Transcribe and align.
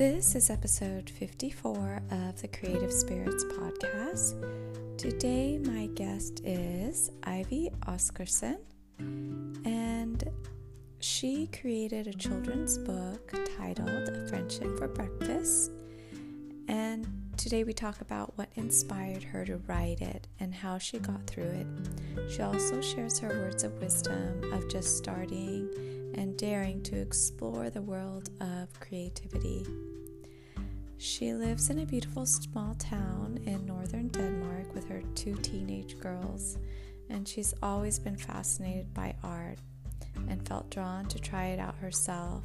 This 0.00 0.34
is 0.34 0.48
episode 0.48 1.10
54 1.10 2.00
of 2.10 2.40
the 2.40 2.48
Creative 2.48 2.90
Spirits 2.90 3.44
podcast. 3.44 4.34
Today, 4.96 5.58
my 5.58 5.88
guest 5.88 6.40
is 6.42 7.10
Ivy 7.24 7.68
Oskarsson, 7.86 8.60
and 8.98 10.24
she 11.00 11.48
created 11.48 12.06
a 12.06 12.14
children's 12.14 12.78
book 12.78 13.30
titled 13.58 14.08
A 14.08 14.26
Friendship 14.26 14.78
for 14.78 14.88
Breakfast. 14.88 15.70
And 16.66 17.06
today, 17.36 17.62
we 17.64 17.74
talk 17.74 18.00
about 18.00 18.38
what 18.38 18.48
inspired 18.54 19.22
her 19.22 19.44
to 19.44 19.58
write 19.66 20.00
it 20.00 20.28
and 20.38 20.54
how 20.54 20.78
she 20.78 20.98
got 20.98 21.26
through 21.26 21.44
it. 21.44 21.66
She 22.30 22.40
also 22.40 22.80
shares 22.80 23.18
her 23.18 23.28
words 23.28 23.64
of 23.64 23.74
wisdom 23.82 24.50
of 24.50 24.66
just 24.70 24.96
starting 24.96 25.68
and 26.14 26.36
daring 26.36 26.82
to 26.82 26.96
explore 26.96 27.70
the 27.70 27.82
world 27.82 28.30
of 28.40 28.78
creativity. 28.80 29.66
She 30.98 31.32
lives 31.32 31.70
in 31.70 31.78
a 31.78 31.86
beautiful 31.86 32.26
small 32.26 32.74
town 32.74 33.40
in 33.46 33.64
northern 33.64 34.08
Denmark 34.08 34.74
with 34.74 34.86
her 34.88 35.02
two 35.14 35.34
teenage 35.36 35.98
girls, 35.98 36.58
and 37.08 37.26
she's 37.26 37.54
always 37.62 37.98
been 37.98 38.16
fascinated 38.16 38.92
by 38.92 39.14
art 39.22 39.58
and 40.28 40.46
felt 40.46 40.70
drawn 40.70 41.06
to 41.06 41.18
try 41.18 41.46
it 41.46 41.58
out 41.58 41.76
herself. 41.76 42.44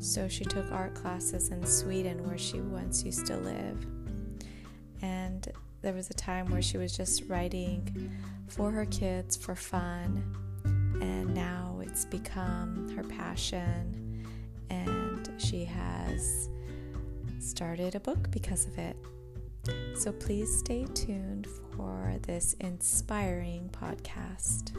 So 0.00 0.28
she 0.28 0.44
took 0.44 0.70
art 0.72 0.94
classes 0.94 1.50
in 1.50 1.64
Sweden, 1.64 2.26
where 2.26 2.38
she 2.38 2.60
once 2.60 3.04
used 3.04 3.26
to 3.26 3.36
live. 3.36 3.86
And 5.02 5.46
there 5.82 5.92
was 5.92 6.10
a 6.10 6.14
time 6.14 6.50
where 6.50 6.62
she 6.62 6.76
was 6.76 6.96
just 6.96 7.28
writing 7.28 8.10
for 8.48 8.70
her 8.70 8.86
kids 8.86 9.36
for 9.36 9.54
fun, 9.54 10.24
and 11.00 11.34
now 11.34 11.69
it's 11.90 12.04
become 12.04 12.88
her 12.94 13.02
passion, 13.02 14.24
and 14.70 15.28
she 15.38 15.64
has 15.64 16.48
started 17.40 17.96
a 17.96 18.00
book 18.00 18.30
because 18.30 18.66
of 18.66 18.78
it. 18.78 18.96
So 19.96 20.12
please 20.12 20.56
stay 20.56 20.84
tuned 20.94 21.48
for 21.74 22.14
this 22.22 22.54
inspiring 22.60 23.70
podcast. 23.72 24.70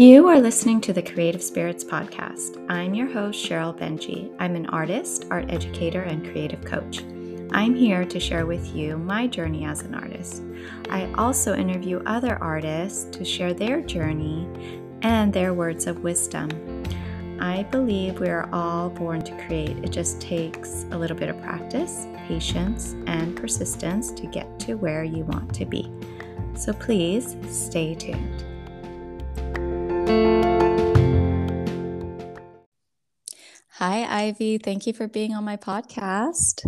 You 0.00 0.28
are 0.28 0.40
listening 0.40 0.80
to 0.80 0.94
the 0.94 1.02
Creative 1.02 1.42
Spirits 1.42 1.84
Podcast. 1.84 2.64
I'm 2.70 2.94
your 2.94 3.06
host, 3.06 3.44
Sheryl 3.44 3.78
Benjy. 3.78 4.34
I'm 4.38 4.56
an 4.56 4.64
artist, 4.68 5.26
art 5.30 5.50
educator, 5.50 6.00
and 6.00 6.24
creative 6.24 6.64
coach. 6.64 7.04
I'm 7.52 7.74
here 7.74 8.06
to 8.06 8.18
share 8.18 8.46
with 8.46 8.74
you 8.74 8.96
my 8.96 9.26
journey 9.26 9.66
as 9.66 9.82
an 9.82 9.94
artist. 9.94 10.42
I 10.88 11.12
also 11.18 11.54
interview 11.54 12.02
other 12.06 12.42
artists 12.42 13.14
to 13.14 13.26
share 13.26 13.52
their 13.52 13.82
journey 13.82 14.48
and 15.02 15.34
their 15.34 15.52
words 15.52 15.86
of 15.86 16.02
wisdom. 16.02 16.48
I 17.38 17.64
believe 17.64 18.20
we 18.20 18.30
are 18.30 18.48
all 18.54 18.88
born 18.88 19.20
to 19.24 19.44
create. 19.44 19.84
It 19.84 19.90
just 19.90 20.18
takes 20.18 20.86
a 20.92 20.96
little 20.96 21.14
bit 21.14 21.28
of 21.28 21.38
practice, 21.42 22.06
patience, 22.26 22.94
and 23.06 23.36
persistence 23.36 24.12
to 24.12 24.26
get 24.26 24.58
to 24.60 24.78
where 24.78 25.04
you 25.04 25.24
want 25.24 25.52
to 25.56 25.66
be. 25.66 25.92
So 26.56 26.72
please 26.72 27.36
stay 27.50 27.94
tuned. 27.94 28.49
Hi, 33.80 34.04
Ivy. 34.26 34.58
Thank 34.58 34.86
you 34.86 34.92
for 34.92 35.08
being 35.08 35.34
on 35.34 35.42
my 35.42 35.56
podcast. 35.56 36.66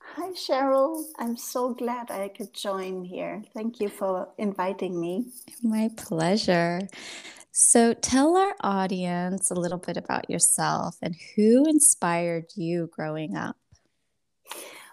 Hi, 0.00 0.30
Sheryl. 0.30 1.04
I'm 1.18 1.36
so 1.36 1.74
glad 1.74 2.10
I 2.10 2.28
could 2.28 2.54
join 2.54 3.04
here. 3.04 3.42
Thank 3.54 3.80
you 3.80 3.90
for 3.90 4.30
inviting 4.38 4.98
me. 4.98 5.26
My 5.62 5.90
pleasure. 5.98 6.80
So, 7.52 7.92
tell 7.92 8.36
our 8.36 8.54
audience 8.62 9.50
a 9.50 9.54
little 9.54 9.76
bit 9.76 9.98
about 9.98 10.30
yourself 10.30 10.96
and 11.02 11.14
who 11.36 11.68
inspired 11.68 12.46
you 12.56 12.88
growing 12.94 13.36
up. 13.36 13.56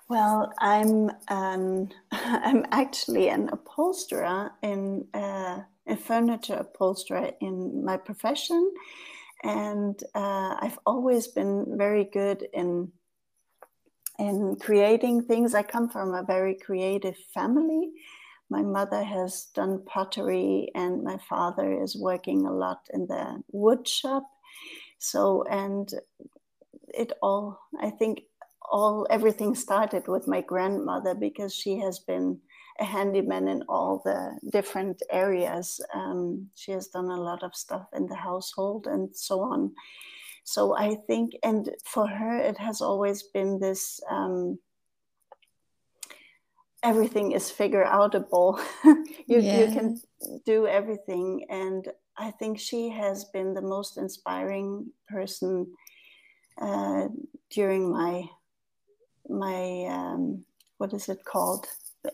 Well, 0.10 0.52
I'm 0.60 1.10
um, 1.30 1.90
I'm 2.12 2.66
actually 2.72 3.30
an 3.30 3.50
upholsterer 3.50 4.52
in 4.62 5.08
uh, 5.14 5.62
a 5.88 5.96
furniture 5.96 6.56
upholsterer 6.56 7.32
in 7.42 7.84
my 7.84 7.98
profession, 7.98 8.72
and 9.44 10.02
uh, 10.16 10.56
I've 10.60 10.80
always 10.86 11.28
been 11.28 11.78
very 11.78 12.06
good 12.06 12.48
in 12.54 12.92
in 14.18 14.56
creating 14.56 15.24
things. 15.24 15.54
I 15.54 15.64
come 15.64 15.90
from 15.90 16.14
a 16.14 16.24
very 16.24 16.56
creative 16.56 17.18
family. 17.34 17.92
My 18.50 18.62
mother 18.62 19.04
has 19.04 19.48
done 19.56 19.84
pottery, 19.86 20.72
and 20.76 21.04
my 21.04 21.18
father 21.30 21.82
is 21.82 21.96
working 21.96 22.46
a 22.46 22.54
lot 22.54 22.80
in 22.94 23.08
the 23.08 23.44
wood 23.52 23.88
shop. 23.88 24.24
So, 25.00 25.44
and 25.50 25.92
it 26.94 27.12
all, 27.22 27.60
I 27.80 27.90
think, 27.90 28.22
all 28.72 29.06
everything 29.10 29.56
started 29.56 30.08
with 30.08 30.28
my 30.28 30.42
grandmother 30.42 31.14
because 31.14 31.54
she 31.54 31.78
has 31.80 32.00
been 32.00 32.40
a 32.80 32.86
handyman 32.86 33.48
in 33.48 33.64
all 33.70 34.02
the 34.04 34.38
different 34.52 35.02
areas. 35.12 35.80
Um, 35.94 36.50
she 36.56 36.72
has 36.72 36.88
done 36.88 37.10
a 37.10 37.22
lot 37.22 37.44
of 37.44 37.56
stuff 37.56 37.88
in 37.96 38.08
the 38.08 38.16
household 38.16 38.88
and 38.88 39.16
so 39.16 39.42
on. 39.42 39.72
So 40.44 40.76
I 40.78 40.96
think, 41.08 41.34
and 41.44 41.70
for 41.86 42.08
her, 42.08 42.38
it 42.38 42.58
has 42.58 42.82
always 42.82 43.24
been 43.24 43.60
this 43.60 44.00
um, 44.10 44.60
everything 46.86 47.32
is 47.32 47.50
figure 47.50 47.84
outable. 47.84 48.60
you, 48.86 49.40
yeah. 49.40 49.62
you 49.62 49.66
can 49.68 50.00
do 50.46 50.68
everything. 50.68 51.46
And 51.50 51.88
I 52.18 52.32
think 52.32 52.60
she 52.60 52.90
has 52.90 53.26
been 53.26 53.54
the 53.54 53.62
most 53.62 53.98
inspiring 53.98 54.92
person 55.10 55.68
uh, 56.62 57.08
during 57.50 57.92
my, 57.92 58.24
my 59.28 59.86
um, 59.90 60.46
what 60.78 60.94
is 60.94 61.10
it 61.10 61.26
called? 61.26 61.66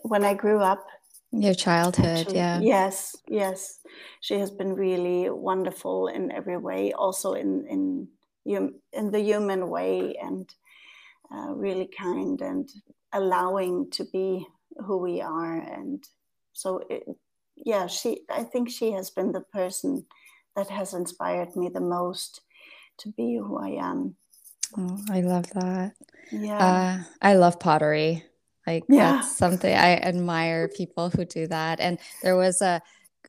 When 0.04 0.24
I 0.24 0.34
grew 0.34 0.60
up, 0.60 0.86
your 1.34 1.54
childhood 1.54 2.28
yeah. 2.34 2.60
yes 2.60 3.16
yes. 3.28 3.80
She 4.20 4.36
has 4.36 4.52
been 4.52 4.74
really 4.74 5.30
wonderful 5.30 6.08
in 6.08 6.32
every 6.32 6.58
way 6.58 6.92
also 6.94 7.34
in 7.34 7.66
in 7.68 8.08
in 8.94 9.12
the 9.12 9.22
human 9.22 9.70
way 9.70 10.16
and 10.22 10.54
uh, 11.34 11.54
really 11.54 11.90
kind 11.98 12.42
and 12.42 12.70
allowing 13.14 13.90
to 13.92 14.04
be 14.12 14.46
who 14.86 14.98
we 14.98 15.22
are. 15.22 15.58
And 15.58 16.04
so 16.54 16.84
it, 16.90 17.04
yeah 17.66 17.88
she 17.88 18.22
i 18.30 18.44
think 18.44 18.70
she 18.70 18.92
has 18.92 19.10
been 19.10 19.32
the 19.32 19.42
person 19.42 20.06
that 20.56 20.70
has 20.70 20.94
inspired 20.94 21.56
me 21.56 21.70
the 21.70 21.82
most 21.82 22.42
to 22.98 23.10
be 23.10 23.38
who 23.38 23.58
i 23.58 23.70
am. 23.70 24.16
Oh, 24.78 25.00
i 25.10 25.22
love 25.22 25.50
that. 25.52 25.94
Yeah. 26.32 26.58
Uh, 26.58 27.04
i 27.22 27.36
love 27.36 27.60
pottery 27.60 28.24
like 28.68 28.84
yeah. 28.90 29.14
that's 29.14 29.36
something 29.36 29.74
i 29.74 29.96
admire 29.98 30.68
people 30.68 31.10
who 31.10 31.26
do 31.26 31.48
that 31.48 31.80
and 31.80 32.00
there 32.22 32.36
was 32.36 32.62
a 32.62 32.82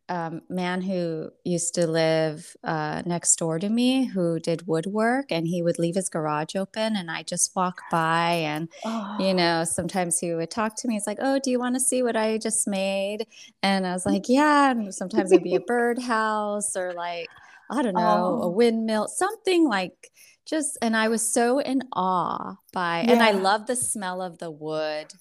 um, 0.09 0.43
man 0.51 0.83
who 0.83 1.31
used 1.45 1.75
to 1.77 1.87
live 1.87 2.55
uh, 2.65 3.03
next 3.07 3.37
door 3.37 3.59
to 3.59 3.69
me 3.69 4.05
who 4.05 4.39
did 4.41 4.67
woodwork 4.67 5.31
and 5.31 5.47
he 5.47 5.63
would 5.63 5.79
leave 5.79 5.95
his 5.95 6.09
garage 6.09 6.55
open 6.55 6.97
and 6.97 7.11
I 7.11 7.23
just 7.23 7.55
walk 7.55 7.81
by 7.91 8.33
and 8.33 8.69
oh. 8.85 9.17
you 9.19 9.33
know 9.33 9.65
sometimes 9.65 10.19
he 10.19 10.35
would 10.35 10.51
talk 10.51 10.77
to 10.77 10.89
me 10.89 10.95
he's 10.95 11.07
like 11.07 11.19
oh 11.21 11.39
do 11.43 11.51
you 11.51 11.59
want 11.59 11.77
to 11.77 11.81
see 11.81 12.03
what 12.03 12.17
I 12.17 12.37
just 12.39 12.69
made 12.69 13.27
and 13.63 13.87
I 13.87 13.93
was 13.93 14.05
like 14.05 14.25
yeah 14.29 14.73
and 14.73 14.95
sometimes 14.95 15.33
it'd 15.33 15.45
be 15.45 15.55
a 15.55 15.61
birdhouse 15.61 16.77
or 16.77 16.93
like 16.93 17.29
I 17.71 17.81
don't 17.83 17.95
know 17.95 18.41
oh. 18.43 18.47
a 18.47 18.51
windmill 18.51 19.09
something 19.09 19.67
like 19.67 20.11
just 20.45 20.77
and 20.83 20.97
I 20.97 21.09
was 21.09 21.33
so 21.33 21.59
in 21.59 21.83
awe 21.93 22.57
by 22.73 23.03
yeah. 23.03 23.13
and 23.13 23.23
I 23.23 23.31
love 23.31 23.67
the 23.67 23.77
smell 23.77 24.21
of 24.21 24.39
the 24.39 24.51
wood 24.51 25.15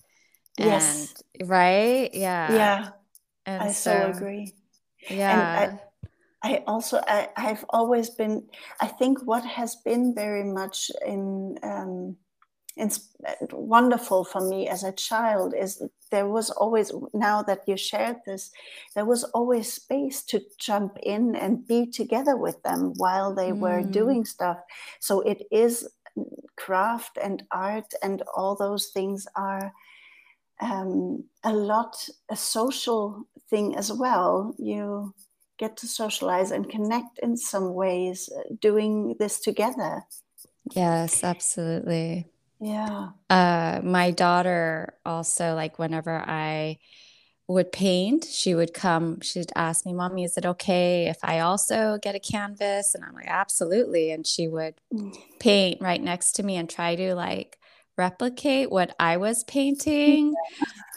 and 0.62 0.72
yes. 0.72 1.14
right? 1.44 2.10
Yeah. 2.14 2.54
Yeah. 2.54 2.90
And 3.46 3.64
I 3.64 3.72
so, 3.72 3.92
so 3.92 4.18
agree. 4.18 4.54
Yeah 5.10 5.78
I, 6.44 6.52
I 6.54 6.64
also 6.68 7.02
I, 7.08 7.30
I've 7.38 7.66
always 7.70 8.10
been 8.10 8.44
I 8.80 8.88
think 8.88 9.24
what 9.26 9.46
has 9.46 9.76
been 9.76 10.14
very 10.14 10.44
much 10.44 10.92
in 11.06 11.58
um, 11.64 12.18
it's 12.78 13.10
wonderful 13.52 14.24
for 14.24 14.42
me 14.42 14.68
as 14.68 14.84
a 14.84 14.94
child 14.94 15.54
is 15.58 15.84
there 16.10 16.28
was 16.28 16.50
always 16.50 16.92
now 17.14 17.44
that 17.44 17.68
you 17.68 17.76
shared 17.78 18.18
this 18.26 18.52
there 18.96 19.06
was 19.06 19.24
always 19.26 19.72
space 19.74 20.24
to 20.24 20.42
jump 20.58 20.98
in 21.04 21.36
and 21.36 21.68
be 21.68 21.86
together 21.86 22.38
with 22.38 22.62
them 22.64 22.94
while 22.98 23.34
they 23.34 23.52
mm. 23.52 23.60
were 23.60 23.84
doing 23.84 24.26
stuff. 24.26 24.58
So 25.00 25.22
it 25.22 25.44
is 25.52 25.88
craft 26.58 27.18
and 27.22 27.44
art 27.52 27.94
and 28.04 28.22
all 28.36 28.56
those 28.56 28.88
things 28.88 29.28
are 29.36 29.74
um, 30.62 31.24
a 31.44 31.54
lot 31.54 32.08
a 32.30 32.36
social 32.36 33.28
thing 33.50 33.76
as 33.76 33.92
well. 33.92 34.56
You 34.58 35.14
get 35.58 35.78
to 35.78 35.88
socialize 35.88 36.52
and 36.52 36.70
connect 36.70 37.20
in 37.20 37.38
some 37.38 37.74
ways 37.74 38.30
uh, 38.36 38.42
doing 38.60 39.16
this 39.20 39.40
together. 39.40 40.04
Yes, 40.74 41.24
absolutely. 41.24 42.28
Yeah. 42.60 43.10
Uh, 43.30 43.82
my 43.84 44.12
daughter 44.12 44.94
also, 45.06 45.56
like, 45.56 45.80
whenever 45.80 46.18
I 46.20 46.78
would 47.48 47.72
paint, 47.72 48.26
she 48.26 48.56
would 48.56 48.74
come, 48.74 49.20
she'd 49.22 49.52
ask 49.56 49.86
me, 49.86 49.94
Mommy, 49.94 50.24
is 50.24 50.38
it 50.38 50.46
okay 50.46 51.08
if 51.08 51.18
I 51.24 51.40
also 51.40 51.98
get 52.02 52.16
a 52.16 52.20
canvas? 52.20 52.96
And 52.96 53.04
I'm 53.04 53.14
like, 53.14 53.28
Absolutely. 53.28 54.12
And 54.12 54.26
she 54.26 54.48
would 54.48 54.76
mm. 54.94 55.14
paint 55.40 55.82
right 55.82 56.02
next 56.02 56.34
to 56.34 56.44
me 56.44 56.56
and 56.56 56.70
try 56.70 56.96
to 56.96 57.16
like 57.16 57.58
replicate 58.02 58.72
what 58.72 58.96
I 59.00 59.18
was 59.18 59.44
painting, 59.44 60.34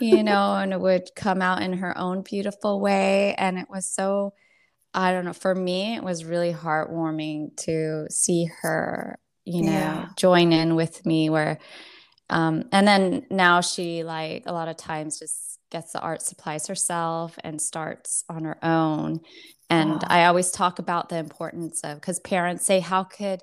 you 0.00 0.22
know, 0.22 0.54
and 0.54 0.72
it 0.72 0.80
would 0.80 1.14
come 1.14 1.42
out 1.42 1.60
in 1.60 1.74
her 1.74 1.96
own 1.98 2.22
beautiful 2.22 2.80
way. 2.80 3.34
And 3.34 3.58
it 3.58 3.68
was 3.68 3.86
so, 3.86 4.32
I 4.94 5.12
don't 5.12 5.26
know, 5.26 5.34
for 5.34 5.54
me, 5.54 5.96
it 5.96 6.02
was 6.02 6.24
really 6.24 6.54
heartwarming 6.54 7.56
to 7.64 8.06
see 8.08 8.48
her, 8.62 9.18
you 9.44 9.64
know, 9.64 9.72
yeah. 9.72 10.08
join 10.16 10.54
in 10.54 10.76
with 10.76 11.04
me 11.04 11.28
where, 11.28 11.58
um, 12.30 12.64
and 12.72 12.88
then 12.88 13.26
now 13.30 13.60
she 13.60 14.02
like 14.02 14.44
a 14.46 14.52
lot 14.54 14.68
of 14.68 14.78
times 14.78 15.18
just 15.18 15.58
gets 15.70 15.92
the 15.92 16.00
art 16.00 16.22
supplies 16.22 16.68
herself 16.68 17.38
and 17.44 17.60
starts 17.60 18.24
on 18.30 18.44
her 18.44 18.56
own. 18.64 19.20
And 19.68 19.92
oh. 19.92 20.06
I 20.08 20.24
always 20.24 20.50
talk 20.50 20.78
about 20.78 21.10
the 21.10 21.18
importance 21.18 21.82
of 21.84 21.96
because 21.96 22.18
parents 22.20 22.64
say, 22.64 22.80
How 22.80 23.04
could, 23.04 23.42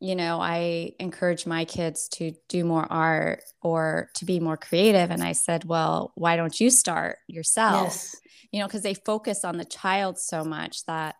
you 0.00 0.16
know, 0.16 0.40
I 0.40 0.92
encourage 0.98 1.46
my 1.46 1.66
kids 1.66 2.08
to 2.14 2.32
do 2.48 2.64
more 2.64 2.90
art 2.90 3.42
or 3.62 4.10
to 4.14 4.24
be 4.24 4.40
more 4.40 4.56
creative? 4.56 5.10
And 5.10 5.22
I 5.22 5.32
said, 5.32 5.64
Well, 5.64 6.12
why 6.14 6.36
don't 6.36 6.58
you 6.58 6.70
start 6.70 7.18
yourself? 7.28 7.84
Yes. 7.84 8.16
You 8.50 8.60
know, 8.60 8.66
because 8.66 8.82
they 8.82 8.94
focus 8.94 9.44
on 9.44 9.58
the 9.58 9.64
child 9.64 10.18
so 10.18 10.42
much 10.42 10.84
that 10.86 11.16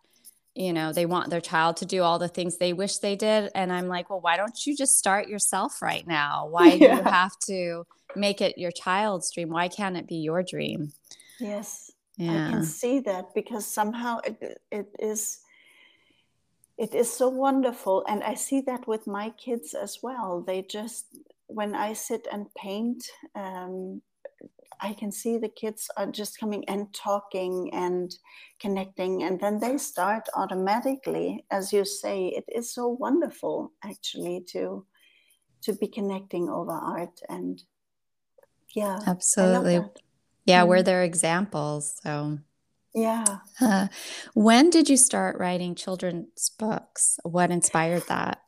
you 0.53 0.73
know 0.73 0.91
they 0.91 1.05
want 1.05 1.29
their 1.29 1.39
child 1.39 1.77
to 1.77 1.85
do 1.85 2.03
all 2.03 2.19
the 2.19 2.27
things 2.27 2.57
they 2.57 2.73
wish 2.73 2.97
they 2.97 3.15
did 3.15 3.49
and 3.55 3.71
i'm 3.71 3.87
like 3.87 4.09
well 4.09 4.19
why 4.19 4.35
don't 4.35 4.65
you 4.65 4.75
just 4.75 4.97
start 4.97 5.29
yourself 5.29 5.81
right 5.81 6.05
now 6.05 6.45
why 6.49 6.73
yeah. 6.73 6.77
do 6.77 6.85
you 6.97 7.03
have 7.03 7.31
to 7.39 7.85
make 8.17 8.41
it 8.41 8.57
your 8.57 8.71
child's 8.71 9.31
dream 9.31 9.49
why 9.49 9.69
can't 9.69 9.95
it 9.95 10.07
be 10.07 10.15
your 10.15 10.43
dream 10.43 10.91
yes 11.39 11.89
yeah. 12.17 12.47
i 12.47 12.51
can 12.51 12.63
see 12.65 12.99
that 12.99 13.33
because 13.33 13.65
somehow 13.65 14.17
it, 14.25 14.61
it 14.71 14.87
is 14.99 15.39
it 16.81 16.95
is 16.95 17.13
so 17.13 17.29
wonderful 17.29 18.03
and 18.07 18.23
i 18.23 18.33
see 18.33 18.59
that 18.61 18.87
with 18.87 19.05
my 19.05 19.29
kids 19.37 19.75
as 19.75 19.99
well. 20.01 20.43
They 20.45 20.63
just 20.63 21.05
when 21.47 21.75
i 21.75 21.93
sit 21.93 22.27
and 22.31 22.47
paint 22.55 23.03
um, 23.35 24.01
i 24.79 24.93
can 24.93 25.11
see 25.11 25.37
the 25.37 25.55
kids 25.63 25.89
are 25.97 26.11
just 26.19 26.39
coming 26.39 26.63
and 26.67 26.91
talking 26.93 27.69
and 27.73 28.15
connecting 28.59 29.23
and 29.23 29.39
then 29.39 29.59
they 29.59 29.77
start 29.77 30.23
automatically 30.35 31.45
as 31.51 31.73
you 31.73 31.83
say 31.85 32.27
it 32.39 32.45
is 32.47 32.73
so 32.73 32.87
wonderful 32.87 33.71
actually 33.83 34.41
to 34.53 34.85
to 35.61 35.73
be 35.73 35.87
connecting 35.87 36.49
over 36.49 36.71
art 36.71 37.19
and 37.29 37.63
yeah 38.73 38.99
absolutely. 39.05 39.81
yeah 40.45 40.61
mm-hmm. 40.61 40.69
we're 40.69 40.83
their 40.83 41.03
examples 41.03 41.99
so 42.01 42.39
yeah. 42.93 43.39
Uh, 43.59 43.87
when 44.33 44.69
did 44.69 44.89
you 44.89 44.97
start 44.97 45.39
writing 45.39 45.75
children's 45.75 46.49
books? 46.57 47.19
What 47.23 47.51
inspired 47.51 48.03
that? 48.07 48.41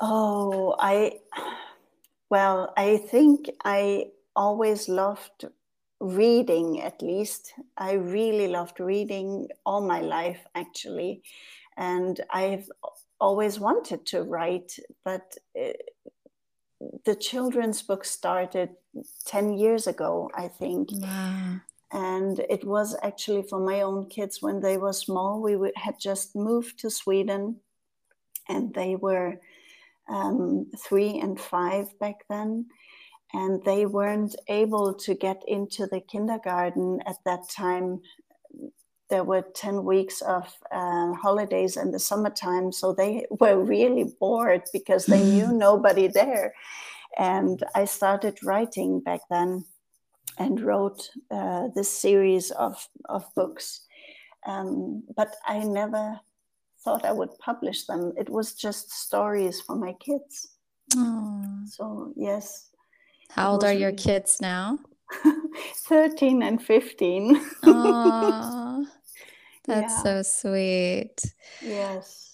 Oh 0.00 0.74
i 0.78 1.12
well 2.30 2.72
i 2.76 2.96
think 2.96 3.48
i 3.64 4.06
always 4.34 4.88
loved 4.88 5.46
reading 6.00 6.82
at 6.82 7.00
least. 7.00 7.54
I 7.78 7.92
really 7.92 8.48
loved 8.48 8.80
reading 8.80 9.48
all 9.64 9.80
my 9.80 10.00
life 10.00 10.40
actually. 10.54 11.22
And 11.76 12.20
i've 12.30 12.68
always 13.20 13.60
wanted 13.60 14.04
to 14.06 14.22
write 14.22 14.76
but 15.04 15.36
it, 15.54 15.80
the 17.04 17.14
children's 17.14 17.82
book 17.82 18.04
started 18.04 18.70
10 19.26 19.54
years 19.54 19.86
ago, 19.86 20.30
I 20.34 20.48
think. 20.48 20.88
Wow. 20.92 21.60
And 21.94 22.40
it 22.50 22.64
was 22.64 22.96
actually 23.04 23.44
for 23.48 23.60
my 23.60 23.82
own 23.82 24.08
kids 24.08 24.42
when 24.42 24.60
they 24.60 24.76
were 24.76 24.92
small. 24.92 25.40
We 25.40 25.56
had 25.76 25.94
just 25.98 26.34
moved 26.34 26.80
to 26.80 26.90
Sweden 26.90 27.60
and 28.48 28.74
they 28.74 28.96
were 28.96 29.40
um, 30.08 30.66
three 30.76 31.20
and 31.20 31.40
five 31.40 31.96
back 32.00 32.24
then. 32.28 32.66
And 33.32 33.64
they 33.64 33.86
weren't 33.86 34.34
able 34.48 34.92
to 34.94 35.14
get 35.14 35.42
into 35.46 35.86
the 35.86 36.00
kindergarten 36.00 37.00
at 37.06 37.16
that 37.24 37.48
time 37.48 38.00
there 39.10 39.24
were 39.24 39.42
10 39.54 39.84
weeks 39.84 40.22
of 40.22 40.52
uh, 40.72 41.12
holidays 41.12 41.76
in 41.76 41.92
the 41.92 41.98
summertime. 41.98 42.72
So 42.72 42.92
they 42.92 43.26
were 43.30 43.62
really 43.62 44.12
bored 44.18 44.62
because 44.72 45.06
they 45.06 45.22
knew 45.22 45.52
nobody 45.52 46.08
there. 46.08 46.54
And 47.16 47.62
I 47.74 47.84
started 47.84 48.42
writing 48.42 49.00
back 49.00 49.20
then 49.30 49.66
and 50.38 50.60
wrote 50.60 51.10
uh, 51.30 51.68
this 51.74 51.90
series 51.90 52.50
of, 52.52 52.88
of 53.08 53.24
books. 53.34 53.80
Um, 54.46 55.02
but 55.16 55.34
I 55.46 55.60
never 55.60 56.20
thought 56.84 57.04
I 57.04 57.12
would 57.12 57.38
publish 57.38 57.86
them. 57.86 58.12
It 58.16 58.28
was 58.28 58.54
just 58.54 58.90
stories 58.90 59.60
for 59.60 59.76
my 59.76 59.94
kids. 59.94 60.48
Aww. 60.94 61.68
So, 61.68 62.12
yes. 62.16 62.70
How 63.30 63.52
old 63.52 63.64
are 63.64 63.72
your 63.72 63.92
kids 63.92 64.40
now? 64.40 64.78
13 65.88 66.42
and 66.42 66.62
15. 66.62 67.34
That's 69.66 69.94
yeah. 69.94 70.02
so 70.02 70.22
sweet. 70.22 71.16
Yes. 71.62 72.33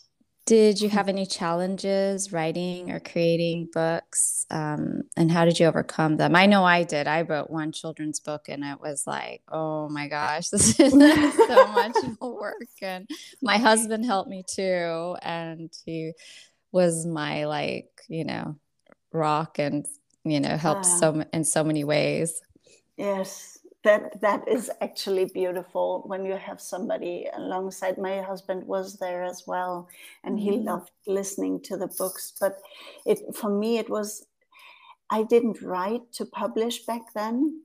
Did 0.50 0.80
you 0.80 0.88
have 0.88 1.08
any 1.08 1.26
challenges 1.26 2.32
writing 2.32 2.90
or 2.90 2.98
creating 2.98 3.68
books? 3.72 4.46
Um, 4.50 5.02
and 5.16 5.30
how 5.30 5.44
did 5.44 5.60
you 5.60 5.66
overcome 5.66 6.16
them? 6.16 6.34
I 6.34 6.46
know 6.46 6.64
I 6.64 6.82
did. 6.82 7.06
I 7.06 7.22
wrote 7.22 7.50
one 7.50 7.70
children's 7.70 8.18
book 8.18 8.48
and 8.48 8.64
it 8.64 8.80
was 8.80 9.04
like, 9.06 9.42
oh 9.46 9.88
my 9.90 10.08
gosh, 10.08 10.48
this 10.50 10.80
is 10.80 10.90
so 10.90 11.68
much 11.68 11.94
work. 12.20 12.66
And 12.82 13.08
my 13.40 13.58
husband 13.58 14.04
helped 14.04 14.28
me 14.28 14.42
too. 14.44 15.14
And 15.22 15.72
he 15.86 16.14
was 16.72 17.06
my, 17.06 17.44
like, 17.44 17.88
you 18.08 18.24
know, 18.24 18.56
rock 19.12 19.60
and, 19.60 19.86
you 20.24 20.40
know, 20.40 20.56
helped 20.56 20.84
so 20.84 21.24
in 21.32 21.44
so 21.44 21.62
many 21.62 21.84
ways. 21.84 22.42
Yes 22.96 23.59
that 23.82 24.20
that 24.20 24.46
is 24.46 24.70
actually 24.82 25.24
beautiful 25.26 26.02
when 26.06 26.24
you 26.24 26.36
have 26.36 26.60
somebody 26.60 27.26
alongside 27.34 27.96
my 27.96 28.20
husband 28.20 28.62
was 28.66 28.96
there 28.96 29.22
as 29.22 29.44
well 29.46 29.88
and 30.24 30.38
he 30.38 30.50
mm-hmm. 30.50 30.66
loved 30.66 30.90
listening 31.06 31.60
to 31.60 31.76
the 31.76 31.88
books 31.98 32.34
but 32.40 32.58
it 33.06 33.18
for 33.34 33.50
me 33.50 33.78
it 33.78 33.88
was 33.88 34.26
i 35.10 35.22
didn't 35.22 35.62
write 35.62 36.02
to 36.12 36.26
publish 36.26 36.84
back 36.84 37.02
then 37.14 37.60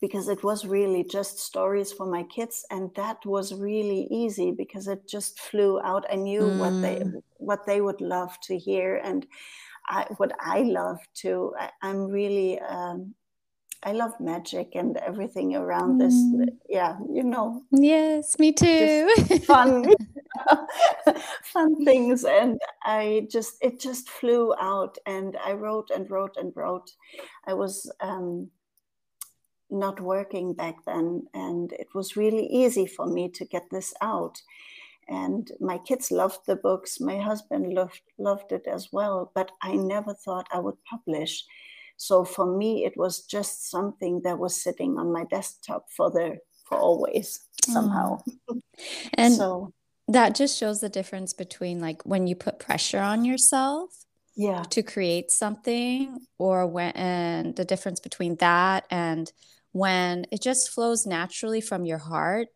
because 0.00 0.28
it 0.28 0.42
was 0.42 0.66
really 0.66 1.04
just 1.04 1.38
stories 1.38 1.92
for 1.92 2.06
my 2.06 2.22
kids 2.24 2.64
and 2.70 2.90
that 2.94 3.24
was 3.24 3.54
really 3.54 4.08
easy 4.10 4.50
because 4.50 4.88
it 4.88 5.06
just 5.06 5.38
flew 5.38 5.80
out 5.80 6.04
i 6.10 6.16
knew 6.16 6.42
mm. 6.42 6.58
what 6.58 6.80
they 6.80 7.00
mm. 7.00 7.22
what 7.36 7.66
they 7.66 7.80
would 7.80 8.00
love 8.00 8.38
to 8.40 8.56
hear 8.56 8.96
and 9.04 9.26
I, 9.88 10.06
what 10.16 10.32
i 10.40 10.62
love 10.62 10.98
to 11.22 11.54
I, 11.58 11.70
am 11.82 12.06
really 12.06 12.58
um, 12.60 13.14
I 13.86 13.92
love 13.92 14.18
magic 14.18 14.74
and 14.74 14.96
everything 14.96 15.54
around 15.54 15.98
this. 15.98 16.12
Mm. 16.12 16.48
Yeah, 16.68 16.96
you 17.08 17.22
know. 17.22 17.62
Yes, 17.70 18.36
me 18.36 18.52
too. 18.52 19.08
fun, 19.44 19.94
fun 21.44 21.84
things, 21.84 22.24
and 22.24 22.60
I 22.82 23.28
just 23.30 23.58
it 23.62 23.78
just 23.78 24.08
flew 24.08 24.52
out, 24.58 24.98
and 25.06 25.36
I 25.36 25.52
wrote 25.52 25.90
and 25.94 26.10
wrote 26.10 26.36
and 26.36 26.52
wrote. 26.56 26.90
I 27.46 27.54
was 27.54 27.88
um, 28.00 28.50
not 29.70 30.00
working 30.00 30.52
back 30.52 30.84
then, 30.84 31.28
and 31.32 31.72
it 31.72 31.94
was 31.94 32.16
really 32.16 32.46
easy 32.48 32.86
for 32.86 33.06
me 33.06 33.28
to 33.28 33.44
get 33.44 33.70
this 33.70 33.94
out. 34.02 34.42
And 35.08 35.48
my 35.60 35.78
kids 35.78 36.10
loved 36.10 36.40
the 36.46 36.56
books. 36.56 36.98
My 36.98 37.18
husband 37.18 37.72
loved 37.72 38.02
loved 38.18 38.50
it 38.50 38.66
as 38.66 38.88
well, 38.90 39.30
but 39.32 39.52
I 39.62 39.76
never 39.76 40.12
thought 40.12 40.48
I 40.52 40.58
would 40.58 40.82
publish 40.90 41.44
so 41.96 42.24
for 42.24 42.46
me, 42.46 42.84
it 42.84 42.96
was 42.96 43.24
just 43.24 43.70
something 43.70 44.22
that 44.24 44.38
was 44.38 44.60
sitting 44.60 44.98
on 44.98 45.12
my 45.12 45.24
desktop 45.24 45.86
for 45.90 46.10
the 46.10 46.38
for 46.64 46.78
always 46.78 47.40
somehow. 47.64 48.20
Mm. 48.50 48.60
And 49.14 49.32
so 49.32 49.72
that 50.08 50.34
just 50.34 50.58
shows 50.58 50.80
the 50.80 50.88
difference 50.88 51.32
between 51.32 51.80
like 51.80 52.02
when 52.04 52.26
you 52.26 52.36
put 52.36 52.58
pressure 52.58 53.00
on 53.00 53.24
yourself 53.24 53.90
yeah 54.36 54.62
to 54.64 54.82
create 54.82 55.30
something 55.30 56.20
or 56.38 56.66
when 56.66 56.92
and 56.92 57.56
the 57.56 57.64
difference 57.64 58.00
between 58.00 58.36
that 58.36 58.84
and 58.90 59.32
when 59.72 60.26
it 60.30 60.42
just 60.42 60.70
flows 60.70 61.06
naturally 61.06 61.60
from 61.60 61.86
your 61.86 61.98
heart 61.98 62.48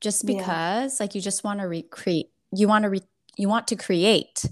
just 0.00 0.26
because 0.26 0.98
yeah. 0.98 1.04
like 1.04 1.14
you 1.14 1.20
just 1.20 1.44
want 1.44 1.60
to 1.60 1.66
recreate 1.66 2.30
you 2.52 2.68
want 2.68 2.82
to 2.82 2.90
re- 2.90 3.00
you 3.36 3.48
want 3.48 3.68
to 3.68 3.76
create 3.76 4.44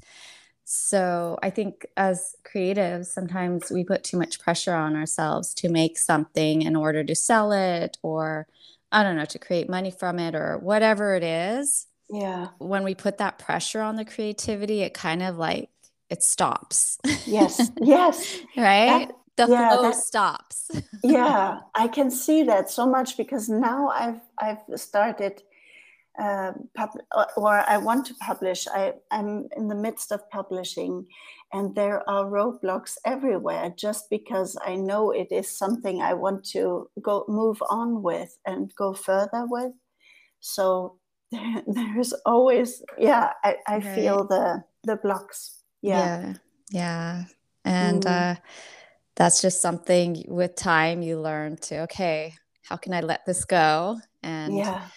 so 0.74 1.38
I 1.42 1.50
think 1.50 1.86
as 1.96 2.34
creatives, 2.44 3.06
sometimes 3.06 3.70
we 3.70 3.84
put 3.84 4.02
too 4.02 4.18
much 4.18 4.40
pressure 4.40 4.74
on 4.74 4.96
ourselves 4.96 5.54
to 5.54 5.68
make 5.68 5.96
something 5.98 6.62
in 6.62 6.74
order 6.74 7.04
to 7.04 7.14
sell 7.14 7.52
it 7.52 7.96
or, 8.02 8.48
I 8.90 9.04
don't 9.04 9.16
know, 9.16 9.24
to 9.24 9.38
create 9.38 9.68
money 9.68 9.92
from 9.92 10.18
it 10.18 10.34
or 10.34 10.58
whatever 10.58 11.14
it 11.14 11.22
is. 11.22 11.86
Yeah. 12.10 12.48
When 12.58 12.82
we 12.82 12.94
put 12.94 13.18
that 13.18 13.38
pressure 13.38 13.80
on 13.80 13.94
the 13.94 14.04
creativity, 14.04 14.82
it 14.82 14.94
kind 14.94 15.22
of 15.22 15.38
like 15.38 15.70
it 16.10 16.22
stops. 16.22 16.98
Yes. 17.24 17.70
Yes. 17.80 18.40
right. 18.56 19.08
That, 19.08 19.46
the 19.48 19.52
yeah, 19.52 19.70
flow 19.70 19.82
that, 19.82 19.96
stops. 19.96 20.70
yeah, 21.04 21.60
I 21.74 21.88
can 21.88 22.10
see 22.10 22.44
that 22.44 22.70
so 22.70 22.86
much 22.86 23.16
because 23.16 23.48
now 23.48 23.88
I've 23.88 24.20
I've 24.38 24.58
started 24.76 25.42
uh, 26.18 26.52
pub- 26.76 27.02
or 27.36 27.64
I 27.68 27.76
want 27.78 28.06
to 28.06 28.14
publish. 28.14 28.66
I, 28.68 28.92
I'm 29.10 29.48
in 29.56 29.68
the 29.68 29.74
midst 29.74 30.12
of 30.12 30.28
publishing, 30.30 31.06
and 31.52 31.74
there 31.74 32.08
are 32.08 32.24
roadblocks 32.24 32.96
everywhere 33.04 33.72
just 33.76 34.08
because 34.10 34.56
I 34.64 34.76
know 34.76 35.10
it 35.10 35.28
is 35.30 35.56
something 35.56 36.00
I 36.00 36.14
want 36.14 36.44
to 36.50 36.88
go 37.02 37.24
move 37.28 37.60
on 37.68 38.02
with 38.02 38.38
and 38.46 38.72
go 38.76 38.92
further 38.92 39.46
with. 39.48 39.72
So 40.40 40.98
there, 41.32 41.62
there's 41.66 42.12
always, 42.24 42.82
yeah, 42.98 43.32
I, 43.42 43.56
I 43.66 43.78
right. 43.78 43.94
feel 43.94 44.26
the 44.26 44.62
the 44.84 44.96
blocks. 44.96 45.62
Yeah, 45.82 45.98
yeah, 46.20 46.34
yeah. 46.70 47.24
and 47.64 48.04
mm. 48.04 48.36
uh, 48.36 48.40
that's 49.16 49.42
just 49.42 49.60
something 49.60 50.24
with 50.28 50.54
time 50.54 51.02
you 51.02 51.20
learn 51.20 51.56
to. 51.56 51.80
Okay, 51.82 52.34
how 52.62 52.76
can 52.76 52.94
I 52.94 53.00
let 53.00 53.26
this 53.26 53.44
go? 53.44 53.98
And 54.22 54.56
yeah 54.56 54.88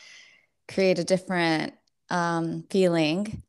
create 0.67 0.99
a 0.99 1.03
different 1.03 1.73
um, 2.09 2.63
feeling 2.69 3.43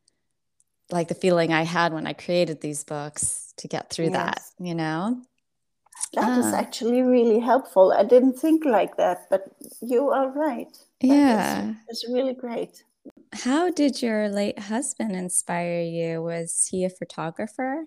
like 0.91 1.09
the 1.09 1.15
feeling 1.15 1.53
I 1.53 1.63
had 1.63 1.93
when 1.93 2.07
I 2.07 2.13
created 2.13 2.61
these 2.61 2.85
books 2.85 3.53
to 3.59 3.69
get 3.69 3.91
through 3.91 4.11
yes. 4.11 4.13
that, 4.13 4.43
you 4.59 4.75
know? 4.75 5.21
That 6.15 6.39
is 6.39 6.47
uh, 6.47 6.57
actually 6.57 7.03
really 7.03 7.41
helpful. 7.41 7.93
I 7.93 8.05
didn't 8.05 8.35
think 8.35 8.65
like 8.65 8.97
that, 8.97 9.27
but 9.29 9.53
you 9.83 10.11
are 10.11 10.31
right. 10.31 10.75
yeah. 11.01 11.75
It's 11.89 12.09
really 12.09 12.35
great. 12.35 12.85
How 13.33 13.71
did 13.71 14.01
your 14.01 14.29
late 14.29 14.59
husband 14.59 15.15
inspire 15.15 15.83
you? 15.83 16.23
Was 16.23 16.69
he 16.71 16.85
a 16.85 16.91
photographer? 16.91 17.85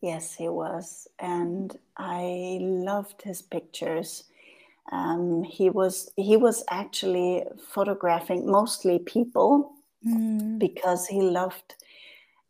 Yes, 0.00 0.34
he 0.34 0.48
was. 0.48 1.08
And 1.18 1.76
I 1.96 2.58
loved 2.60 3.22
his 3.22 3.42
pictures. 3.42 4.24
Um, 4.90 5.44
he 5.44 5.70
was 5.70 6.10
he 6.16 6.36
was 6.36 6.64
actually 6.68 7.44
photographing 7.68 8.50
mostly 8.50 8.98
people 8.98 9.72
mm. 10.06 10.58
because 10.58 11.06
he 11.06 11.20
loved 11.20 11.74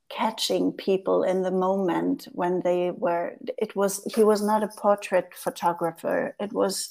catching 0.09 0.73
people 0.73 1.23
in 1.23 1.43
the 1.43 1.51
moment 1.51 2.29
when 2.33 2.61
they 2.61 2.91
were 2.91 3.35
it 3.57 3.75
was 3.75 4.05
he 4.15 4.23
was 4.23 4.43
not 4.43 4.63
a 4.63 4.69
portrait 4.69 5.31
photographer 5.35 6.37
it 6.39 6.53
was 6.53 6.91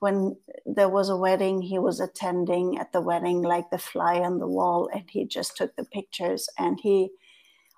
when 0.00 0.36
there 0.66 0.88
was 0.88 1.08
a 1.08 1.16
wedding 1.16 1.62
he 1.62 1.78
was 1.78 2.00
attending 2.00 2.78
at 2.78 2.92
the 2.92 3.00
wedding 3.00 3.40
like 3.40 3.70
the 3.70 3.78
fly 3.78 4.18
on 4.18 4.38
the 4.38 4.46
wall 4.46 4.90
and 4.92 5.04
he 5.08 5.24
just 5.24 5.56
took 5.56 5.74
the 5.76 5.84
pictures 5.84 6.48
and 6.58 6.78
he 6.82 7.10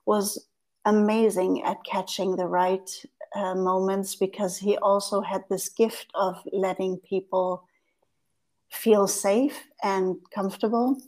was 0.05 0.47
amazing 0.85 1.63
at 1.63 1.85
catching 1.85 2.35
the 2.35 2.47
right 2.47 3.05
uh, 3.35 3.55
moments 3.55 4.15
because 4.17 4.59
he 4.59 4.77
also 4.79 5.21
had 5.21 5.45
this 5.49 5.69
gift 5.69 6.07
of 6.15 6.37
letting 6.53 6.99
people 6.99 7.65
feel 8.71 9.07
safe 9.07 9.65
and 9.83 10.17
comfortable. 10.35 11.01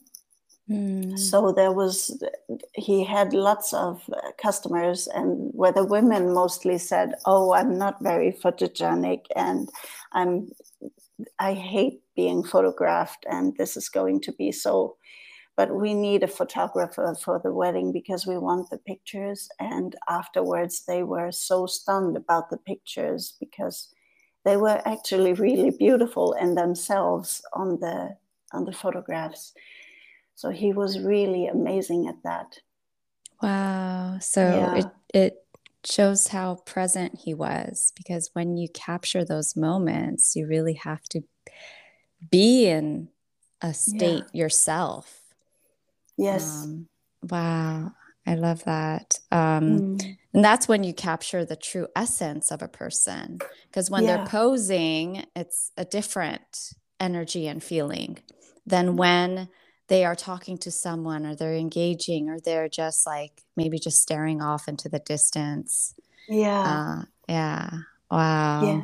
Mm. 0.69 1.19
So 1.19 1.53
there 1.53 1.73
was, 1.73 2.23
he 2.75 3.05
had 3.05 3.35
lots 3.35 3.73
of 3.75 4.03
uh, 4.11 4.33
customers, 4.41 5.07
and 5.09 5.51
where 5.53 5.73
the 5.73 5.85
women 5.85 6.33
mostly 6.33 6.79
said, 6.79 7.15
"Oh, 7.27 7.53
I'm 7.53 7.77
not 7.77 8.03
very 8.03 8.33
photogenic, 8.33 9.27
and 9.37 9.69
I'm, 10.13 10.51
I 11.39 11.53
hate 11.53 12.01
being 12.17 12.45
photographed, 12.45 13.27
and 13.29 13.55
this 13.59 13.77
is 13.77 13.91
going 13.91 14.21
to 14.23 14.33
be 14.33 14.53
so 14.53 14.97
but 15.57 15.75
we 15.75 15.95
need 15.95 16.23
a 16.23 16.29
photographer 16.29 17.15
for 17.21 17.41
the 17.43 17.53
wedding 17.53 17.93
because 17.93 18.27
we 18.27 18.39
want 18.39 18.71
the 18.71 18.79
pictures. 18.79 19.49
And 19.61 19.95
afterwards, 20.09 20.85
they 20.87 21.03
were 21.05 21.31
so 21.31 21.67
stunned 21.67 22.17
about 22.17 22.51
the 22.51 22.57
pictures 22.57 23.35
because 23.39 23.95
they 24.45 24.57
were 24.57 24.83
actually 24.85 25.33
really 25.33 25.71
beautiful 25.71 26.33
in 26.33 26.55
themselves 26.55 27.43
on 27.53 27.79
the 27.81 28.17
on 28.53 28.65
the 28.65 28.73
photographs. 28.73 29.53
So 30.35 30.51
he 30.51 30.73
was 30.73 31.01
really 31.01 31.47
amazing 31.47 32.09
at 32.09 32.23
that. 32.25 32.59
Wow. 33.41 34.19
So 34.21 34.41
yeah. 34.41 34.75
it 34.77 34.87
it 35.15 35.35
shows 35.85 36.29
how 36.29 36.57
present 36.67 37.21
he 37.21 37.33
was 37.35 37.93
because 37.95 38.31
when 38.33 38.57
you 38.57 38.69
capture 38.69 39.25
those 39.25 39.55
moments, 39.55 40.35
you 40.35 40.47
really 40.47 40.75
have 40.75 41.03
to 41.11 41.23
be 42.31 42.67
in 42.67 43.09
a 43.61 43.73
state 43.73 44.25
yeah. 44.33 44.43
yourself 44.43 45.24
Yes. 46.17 46.65
Um, 46.65 46.89
wow. 47.23 47.93
I 48.27 48.37
love 48.37 48.65
that. 48.65 49.19
Um, 49.31 49.99
mm. 49.99 50.17
And 50.33 50.45
that's 50.45 50.67
when 50.67 50.83
you 50.83 50.95
capture 50.95 51.45
the 51.45 51.57
true 51.57 51.89
essence 51.95 52.51
of 52.51 52.63
a 52.63 52.69
person. 52.69 53.39
Because 53.67 53.91
when 53.91 54.05
yeah. 54.05 54.17
they're 54.17 54.27
posing, 54.27 55.27
it's 55.37 55.73
a 55.77 55.85
different 55.85 56.73
energy 56.99 57.47
and 57.47 57.63
feeling 57.63 58.19
than 58.67 58.93
mm. 58.93 58.97
when 58.97 59.49
they 59.89 60.07
are 60.07 60.15
talking 60.15 60.57
to 60.57 60.71
someone 60.71 61.27
or 61.27 61.35
they're 61.35 61.55
engaging 61.55 62.31
or 62.31 62.41
they're 62.41 62.71
just 62.71 63.07
like 63.07 63.43
maybe 63.57 63.79
just 63.79 64.01
staring 64.01 64.41
off 64.41 64.69
into 64.69 64.89
the 64.89 65.01
distance. 65.01 65.95
Yeah. 66.27 66.63
Uh, 66.63 67.05
yeah. 67.29 67.71
Wow. 68.11 68.65
Yeah. 68.65 68.81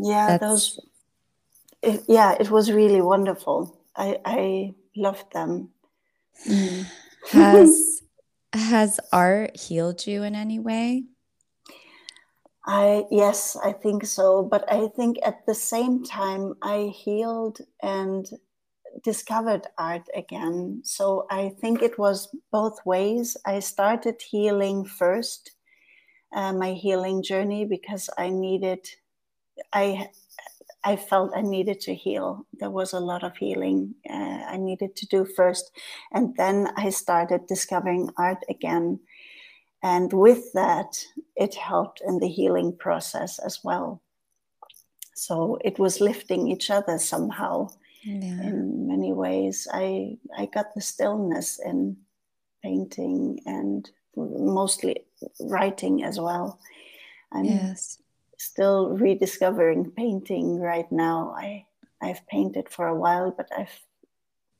Yeah. 0.00 0.26
That's... 0.26 0.40
Those. 0.40 0.80
It, 1.82 2.04
yeah, 2.08 2.34
it 2.38 2.50
was 2.50 2.70
really 2.72 3.00
wonderful. 3.00 3.78
I 3.94 4.18
I 4.24 4.74
loved 4.96 5.32
them. 5.32 5.70
Mm. 6.46 6.86
Has 7.28 8.02
has 8.52 9.00
art 9.12 9.56
healed 9.56 10.06
you 10.06 10.22
in 10.22 10.34
any 10.34 10.58
way? 10.58 11.04
I 12.66 13.04
yes, 13.10 13.56
I 13.56 13.72
think 13.72 14.06
so. 14.06 14.42
But 14.42 14.70
I 14.70 14.88
think 14.88 15.18
at 15.24 15.46
the 15.46 15.54
same 15.54 16.04
time 16.04 16.54
I 16.62 16.92
healed 16.94 17.58
and 17.82 18.28
discovered 19.02 19.66
art 19.78 20.08
again. 20.14 20.82
So 20.84 21.26
I 21.30 21.50
think 21.60 21.82
it 21.82 21.98
was 21.98 22.28
both 22.50 22.78
ways. 22.84 23.36
I 23.46 23.60
started 23.60 24.20
healing 24.20 24.84
first, 24.84 25.52
uh, 26.34 26.52
my 26.52 26.72
healing 26.72 27.22
journey, 27.22 27.64
because 27.64 28.10
I 28.18 28.28
needed, 28.30 28.86
I 29.72 30.10
I 30.84 30.96
felt 30.96 31.32
I 31.36 31.42
needed 31.42 31.80
to 31.82 31.94
heal. 31.94 32.46
There 32.58 32.70
was 32.70 32.92
a 32.92 33.00
lot 33.00 33.22
of 33.22 33.36
healing 33.36 33.94
uh, 34.08 34.42
I 34.48 34.56
needed 34.56 34.96
to 34.96 35.06
do 35.06 35.24
first. 35.24 35.70
And 36.12 36.34
then 36.36 36.68
I 36.76 36.90
started 36.90 37.46
discovering 37.46 38.10
art 38.18 38.42
again. 38.48 39.00
And 39.82 40.12
with 40.12 40.52
that, 40.54 41.04
it 41.36 41.54
helped 41.54 42.00
in 42.06 42.18
the 42.18 42.28
healing 42.28 42.76
process 42.76 43.38
as 43.38 43.60
well. 43.62 44.02
So 45.14 45.58
it 45.64 45.78
was 45.78 46.00
lifting 46.00 46.48
each 46.48 46.70
other 46.70 46.98
somehow 46.98 47.68
yeah. 48.02 48.42
in 48.42 48.88
many 48.88 49.12
ways. 49.12 49.68
I, 49.72 50.18
I 50.36 50.46
got 50.46 50.74
the 50.74 50.80
stillness 50.80 51.60
in 51.64 51.96
painting 52.62 53.40
and 53.46 53.88
mostly 54.16 55.04
writing 55.40 56.02
as 56.02 56.18
well. 56.18 56.58
I'm, 57.32 57.44
yes 57.44 58.01
still 58.42 58.90
rediscovering 58.90 59.90
painting 59.92 60.60
right 60.60 60.90
now. 60.90 61.34
I 61.38 61.66
I've 62.02 62.26
painted 62.26 62.68
for 62.68 62.86
a 62.88 62.94
while, 62.94 63.30
but 63.30 63.48
I've 63.56 63.80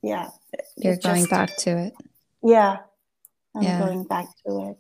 yeah. 0.03 0.31
You're 0.77 0.97
going 0.97 1.27
back 1.27 1.57
to 1.59 1.79
it. 1.79 1.95
Yeah, 2.43 2.79
I'm 3.55 3.63
yeah. 3.63 3.79
going 3.79 4.05
back 4.05 4.27
to 4.47 4.71
it. 4.71 4.79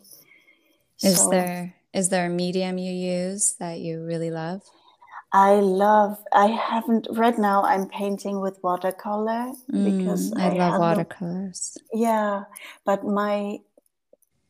Is 1.02 1.16
so, 1.16 1.30
there 1.30 1.74
is 1.92 2.08
there 2.08 2.26
a 2.26 2.30
medium 2.30 2.78
you 2.78 2.92
use 2.92 3.54
that 3.58 3.80
you 3.80 4.04
really 4.04 4.30
love? 4.30 4.62
I 5.32 5.54
love. 5.54 6.22
I 6.32 6.46
haven't 6.46 7.08
right 7.12 7.38
now. 7.38 7.64
I'm 7.64 7.88
painting 7.88 8.40
with 8.40 8.58
watercolor 8.62 9.52
mm, 9.72 9.84
because 9.84 10.32
I, 10.36 10.50
I 10.50 10.54
love 10.54 10.78
watercolors. 10.78 11.78
yeah, 11.92 12.44
but 12.84 13.04
my 13.04 13.58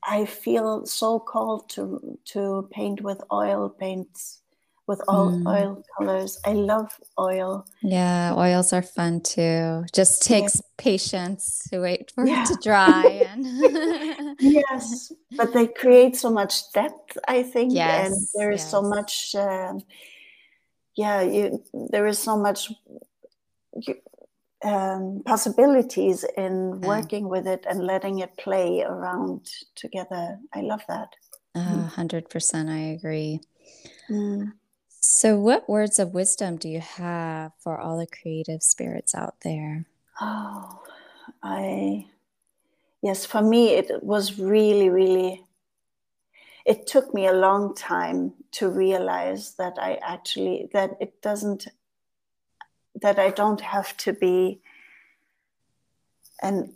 I 0.02 0.24
feel 0.26 0.84
so 0.84 1.18
called 1.20 1.68
to 1.70 2.18
to 2.34 2.68
paint 2.72 3.00
with 3.00 3.22
oil 3.32 3.68
paints 3.68 4.41
with 4.86 5.00
all 5.08 5.30
mm. 5.30 5.46
oil 5.46 5.84
colors. 5.96 6.38
I 6.44 6.52
love 6.52 6.98
oil. 7.18 7.64
Yeah, 7.82 8.34
oils 8.34 8.72
are 8.72 8.82
fun 8.82 9.20
too. 9.20 9.84
Just 9.92 10.22
takes 10.22 10.56
yeah. 10.56 10.62
patience 10.76 11.66
to 11.70 11.80
wait 11.80 12.10
for 12.14 12.26
yeah. 12.26 12.42
it 12.42 12.46
to 12.46 12.58
dry 12.62 13.26
and 13.30 14.36
yes, 14.40 15.12
but 15.36 15.52
they 15.52 15.66
create 15.66 16.16
so 16.16 16.30
much 16.30 16.72
depth, 16.72 17.16
I 17.28 17.42
think, 17.42 17.72
yes. 17.72 18.06
and 18.06 18.28
there 18.34 18.50
is 18.50 18.60
yes. 18.60 18.70
so 18.70 18.82
much. 18.82 19.34
Uh, 19.34 19.74
yeah, 20.94 21.22
you, 21.22 21.62
there 21.72 22.06
is 22.06 22.18
so 22.18 22.36
much 22.36 22.70
um, 24.62 25.22
possibilities 25.24 26.24
in 26.36 26.82
working 26.82 27.28
with 27.30 27.46
it 27.46 27.64
and 27.66 27.86
letting 27.86 28.18
it 28.18 28.36
play 28.36 28.82
around 28.82 29.48
together. 29.74 30.38
I 30.52 30.60
love 30.60 30.82
that. 30.88 31.08
hundred 31.56 32.28
percent, 32.28 32.68
I 32.68 32.92
agree. 32.96 33.40
Mm. 34.10 34.52
So, 35.22 35.38
what 35.38 35.68
words 35.68 36.00
of 36.00 36.14
wisdom 36.14 36.56
do 36.56 36.68
you 36.68 36.80
have 36.80 37.52
for 37.60 37.78
all 37.78 37.96
the 37.96 38.08
creative 38.08 38.60
spirits 38.60 39.14
out 39.14 39.36
there? 39.44 39.86
Oh, 40.20 40.82
I, 41.40 42.06
yes, 43.02 43.24
for 43.24 43.40
me, 43.40 43.68
it 43.68 44.02
was 44.02 44.40
really, 44.40 44.88
really, 44.88 45.44
it 46.66 46.88
took 46.88 47.14
me 47.14 47.28
a 47.28 47.32
long 47.32 47.76
time 47.76 48.32
to 48.58 48.68
realize 48.68 49.54
that 49.58 49.74
I 49.78 50.00
actually 50.02 50.68
that 50.72 50.96
it 51.00 51.22
doesn't 51.22 51.68
that 53.00 53.20
I 53.20 53.30
don't 53.30 53.60
have 53.60 53.96
to 53.98 54.12
be 54.12 54.60
an 56.42 56.74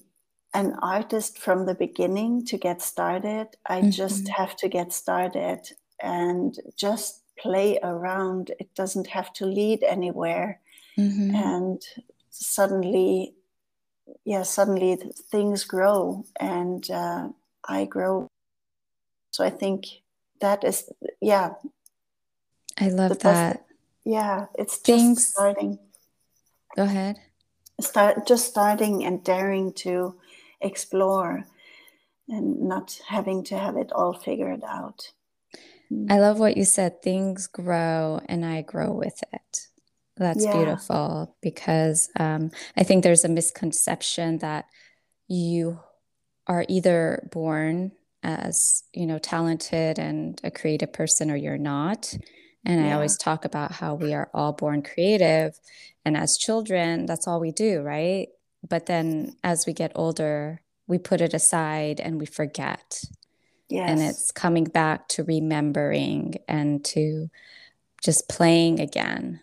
an 0.55 0.77
artist 0.81 1.37
from 1.37 1.67
the 1.67 1.75
beginning 1.75 2.47
to 2.47 2.57
get 2.57 2.81
started. 2.81 3.49
I 3.67 3.81
mm-hmm. 3.81 3.91
just 3.91 4.29
have 4.29 4.55
to 4.59 4.69
get 4.69 4.93
started 4.93 5.63
and 6.01 6.57
just 6.77 7.26
play 7.39 7.79
around. 7.83 8.53
It 8.59 8.75
doesn't 8.75 9.09
have 9.09 9.33
to 9.35 9.47
lead 9.47 9.83
anywhere. 9.83 10.61
Mm-hmm. 10.99 11.35
And 11.35 11.83
suddenly, 12.31 13.35
yeah, 14.25 14.43
suddenly 14.43 14.97
things 15.31 15.65
grow 15.65 16.25
and 16.41 16.89
uh, 16.91 17.29
I 17.65 17.85
grow. 17.85 18.29
So 19.31 19.45
I 19.45 19.51
think 19.51 19.87
that 20.41 20.65
is, 20.65 20.91
yeah. 21.21 21.55
I 22.79 22.89
love 22.89 23.19
that. 23.21 23.65
yeah, 24.05 24.47
it's 24.55 24.77
things 24.77 25.29
starting. 25.29 25.79
Go 26.77 26.85
ahead. 26.85 27.17
Start 27.81 28.27
just 28.27 28.49
starting 28.49 29.05
and 29.05 29.23
daring 29.23 29.73
to 29.85 30.15
explore 30.61 31.45
and 32.29 32.63
not 32.63 32.99
having 33.07 33.45
to 33.45 33.59
have 33.59 33.77
it 33.77 33.93
all 33.93 34.13
figured 34.13 34.63
out. 34.67 35.13
I 36.11 36.19
love 36.19 36.39
what 36.39 36.57
you 36.57 36.65
said. 36.65 37.03
Things 37.03 37.47
grow 37.47 38.21
and 38.29 38.45
I 38.45 38.63
grow 38.63 38.93
with 38.93 39.23
it. 39.33 39.69
That's 40.17 40.45
yeah. 40.45 40.53
beautiful 40.53 41.37
because 41.43 42.09
um, 42.19 42.51
I 42.77 42.83
think 42.83 43.03
there's 43.03 43.25
a 43.25 43.29
misconception 43.29 44.39
that 44.39 44.67
you 45.29 45.81
are 46.47 46.65
either 46.69 47.29
born 47.33 47.93
as 48.23 48.85
you 48.93 49.07
know 49.07 49.19
talented 49.19 49.99
and 49.99 50.41
a 50.43 50.51
creative 50.51 50.93
person 50.93 51.31
or 51.31 51.37
you're 51.37 51.59
not 51.59 52.17
and 52.65 52.81
yeah. 52.81 52.91
i 52.91 52.93
always 52.95 53.17
talk 53.17 53.45
about 53.45 53.73
how 53.73 53.95
we 53.95 54.15
are 54.15 54.31
all 54.33 54.53
born 54.53 54.83
creative 54.83 55.59
and 56.05 56.17
as 56.17 56.39
children 56.39 57.05
that's 57.07 57.29
all 57.29 57.39
we 57.39 57.53
do 57.53 57.83
right 57.83 58.29
but 58.69 58.87
then 58.87 59.37
as 59.45 59.67
we 59.67 59.73
get 59.73 59.93
older, 59.95 60.61
we 60.87 60.99
put 60.99 61.21
it 61.21 61.35
aside 61.35 62.01
and 62.01 62.19
we 62.19 62.27
forget. 62.27 63.03
Yes. 63.69 63.91
And 63.91 64.01
it's 64.01 64.31
coming 64.31 64.65
back 64.65 65.09
to 65.09 65.25
remembering 65.25 66.37
and 66.47 66.85
to 66.87 67.29
just 68.03 68.29
playing 68.29 68.81
again. 68.81 69.41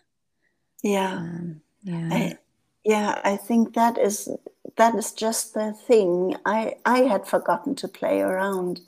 Yeah. 0.82 1.16
Um, 1.16 1.60
yeah. 1.82 2.08
I, 2.10 2.38
yeah, 2.84 3.20
I 3.24 3.36
think 3.36 3.74
that 3.74 3.98
is 3.98 4.28
that 4.76 4.94
is 4.94 5.12
just 5.12 5.54
the 5.54 5.72
thing. 5.72 6.36
I 6.44 6.76
I 6.84 7.00
had 7.00 7.26
forgotten 7.26 7.74
to 7.76 7.88
play 7.88 8.20
around 8.20 8.80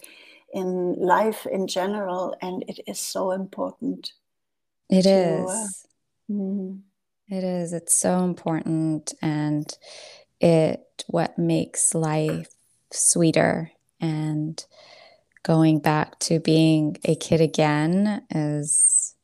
in 0.52 0.94
life 0.94 1.46
in 1.46 1.66
general 1.66 2.36
and 2.40 2.64
it 2.68 2.80
is 2.86 3.00
so 3.00 3.32
important. 3.32 4.12
It 4.88 5.02
to, 5.02 5.10
is. 5.10 5.86
Uh, 6.30 6.32
mm. 6.32 6.80
It 7.28 7.44
is. 7.44 7.72
It's 7.72 7.98
so 7.98 8.24
important 8.24 9.12
and 9.20 9.70
it 10.40 11.04
what 11.08 11.38
makes 11.38 11.94
life 11.94 12.48
sweeter 12.92 13.72
and 14.00 14.64
going 15.46 15.78
back 15.78 16.18
to 16.18 16.40
being 16.40 16.96
a 17.04 17.14
kid 17.14 17.40
again 17.40 18.20
is 18.30 19.14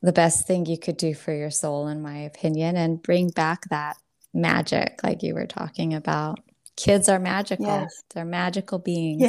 the 0.00 0.12
best 0.12 0.46
thing 0.46 0.64
you 0.64 0.78
could 0.78 0.96
do 0.96 1.12
for 1.12 1.34
your 1.34 1.50
soul 1.50 1.86
in 1.86 2.00
my 2.00 2.16
opinion 2.16 2.78
and 2.78 3.02
bring 3.02 3.28
back 3.28 3.68
that 3.68 3.98
magic 4.32 4.98
like 5.02 5.22
you 5.22 5.34
were 5.34 5.46
talking 5.46 5.92
about 5.92 6.40
kids 6.76 7.10
are 7.10 7.18
magical 7.18 7.66
yes. 7.66 8.02
they're 8.14 8.24
magical 8.24 8.78
beings 8.78 9.20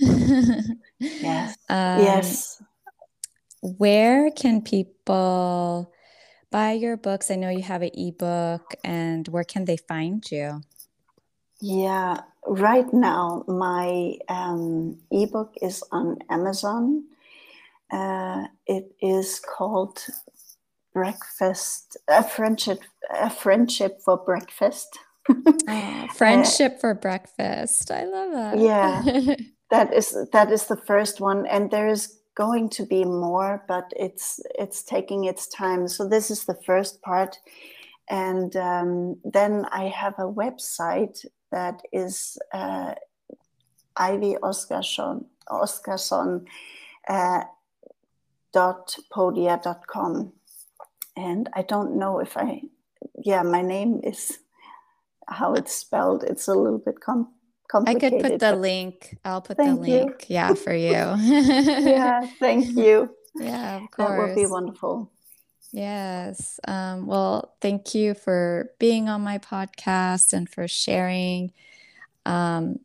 yeah. 0.00 0.58
yes 0.98 1.56
um, 1.68 2.00
yes 2.00 2.60
where 3.62 4.32
can 4.32 4.62
people 4.62 5.92
buy 6.50 6.72
your 6.72 6.96
books? 6.96 7.30
I 7.30 7.36
know 7.36 7.50
you 7.50 7.62
have 7.62 7.82
an 7.82 7.90
ebook, 7.94 8.74
and 8.84 9.26
where 9.28 9.44
can 9.44 9.64
they 9.64 9.76
find 9.76 10.24
you? 10.30 10.62
Yeah, 11.60 12.20
right 12.46 12.92
now 12.92 13.44
my 13.48 14.18
um, 14.28 14.98
ebook 15.10 15.54
is 15.62 15.82
on 15.90 16.18
Amazon. 16.28 17.04
Uh, 17.90 18.46
it 18.66 18.92
is 19.00 19.40
called 19.40 20.04
Breakfast, 20.92 21.96
a 22.08 22.22
friendship, 22.22 22.80
a 23.14 23.30
friendship 23.30 24.00
for 24.04 24.16
breakfast. 24.16 24.98
oh, 25.68 26.08
friendship 26.14 26.74
uh, 26.76 26.78
for 26.78 26.94
breakfast. 26.94 27.90
I 27.90 28.04
love 28.04 28.32
that. 28.32 28.58
Yeah, 28.58 29.36
that 29.70 29.94
is 29.94 30.16
that 30.32 30.50
is 30.50 30.66
the 30.66 30.76
first 30.76 31.20
one, 31.20 31.46
and 31.46 31.70
there 31.70 31.88
is 31.88 32.18
going 32.34 32.68
to 32.68 32.84
be 32.84 33.04
more, 33.04 33.64
but 33.66 33.92
it's 33.96 34.40
it's 34.58 34.82
taking 34.82 35.24
its 35.24 35.48
time. 35.48 35.88
So 35.88 36.08
this 36.08 36.30
is 36.30 36.44
the 36.44 36.58
first 36.66 37.02
part, 37.02 37.38
and 38.08 38.54
um, 38.56 39.16
then 39.24 39.66
I 39.70 39.84
have 39.88 40.14
a 40.18 40.32
website 40.32 41.24
that 41.50 41.82
is 41.92 42.38
uh, 42.52 42.94
Ivy 43.96 44.36
Oskarsson 44.42 45.24
Oskarsson 45.48 46.46
uh, 47.08 47.44
dot 48.52 48.96
podia 49.12 49.62
dot 49.62 49.86
com, 49.86 50.32
and 51.16 51.48
I 51.54 51.62
don't 51.62 51.96
know 51.96 52.18
if 52.20 52.36
I 52.36 52.62
yeah 53.24 53.42
my 53.42 53.62
name 53.62 54.00
is 54.04 54.38
how 55.28 55.54
it's 55.54 55.74
spelled. 55.74 56.24
It's 56.24 56.48
a 56.48 56.54
little 56.54 56.78
bit 56.78 57.00
com- 57.00 57.32
I 57.74 57.94
could 57.94 58.20
put 58.20 58.38
the 58.38 58.54
link. 58.56 59.18
I'll 59.24 59.40
put 59.40 59.56
the 59.56 59.74
link. 59.74 60.26
You. 60.28 60.34
Yeah, 60.34 60.54
for 60.54 60.72
you. 60.72 60.88
yeah, 61.18 62.26
thank 62.38 62.76
you. 62.76 63.10
Yeah, 63.38 63.84
of 63.84 63.90
course. 63.90 64.08
That 64.08 64.18
would 64.18 64.34
be 64.34 64.46
wonderful. 64.46 65.12
Yes. 65.76 66.58
Um, 66.66 67.06
well, 67.06 67.54
thank 67.60 67.94
you 67.94 68.14
for 68.14 68.70
being 68.78 69.10
on 69.10 69.20
my 69.20 69.36
podcast 69.36 70.32
and 70.32 70.48
for 70.48 70.66
sharing 70.66 71.52
um, 72.24 72.78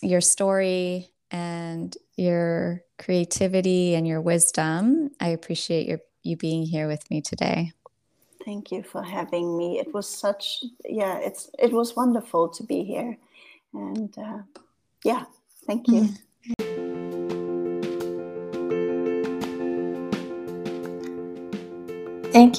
your 0.00 0.22
story 0.22 1.10
and 1.30 1.94
your 2.16 2.82
creativity 2.98 3.94
and 3.94 4.08
your 4.08 4.22
wisdom. 4.22 5.10
I 5.20 5.28
appreciate 5.28 5.86
your 5.86 6.00
you 6.22 6.38
being 6.38 6.62
here 6.62 6.88
with 6.88 7.10
me 7.10 7.20
today. 7.20 7.72
Thank 8.42 8.72
you 8.72 8.84
for 8.84 9.02
having 9.02 9.58
me. 9.58 9.78
It 9.78 9.92
was 9.92 10.08
such 10.08 10.64
yeah, 10.86 11.18
it's 11.18 11.50
it 11.58 11.74
was 11.74 11.94
wonderful 11.94 12.48
to 12.48 12.62
be 12.62 12.84
here. 12.84 13.18
And 13.74 14.16
uh, 14.16 14.38
yeah, 15.04 15.24
thank 15.66 15.88
you. 15.88 16.04
Mm-hmm. 16.04 16.29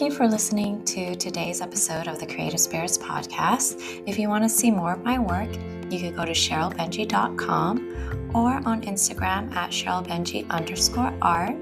Thank 0.01 0.13
you 0.13 0.17
for 0.17 0.27
listening 0.27 0.83
to 0.85 1.15
today's 1.15 1.61
episode 1.61 2.07
of 2.07 2.17
the 2.17 2.25
Creative 2.25 2.59
Spirits 2.59 2.97
Podcast. 2.97 4.01
If 4.07 4.17
you 4.17 4.29
want 4.29 4.43
to 4.43 4.49
see 4.49 4.71
more 4.71 4.93
of 4.93 5.03
my 5.03 5.19
work, 5.19 5.47
you 5.91 5.99
could 5.99 6.15
go 6.15 6.25
to 6.25 6.31
SherylBenjy.com 6.31 8.31
or 8.33 8.67
on 8.67 8.81
Instagram 8.81 9.53
at 9.53 9.69
SherylBenjy 9.69 10.49
underscore 10.49 11.13
art. 11.21 11.55